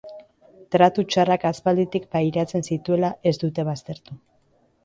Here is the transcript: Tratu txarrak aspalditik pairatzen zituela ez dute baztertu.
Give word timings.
Tratu 0.75 1.03
txarrak 1.15 1.45
aspalditik 1.51 2.09
pairatzen 2.17 2.67
zituela 2.71 3.15
ez 3.33 3.35
dute 3.45 3.67
baztertu. 3.73 4.19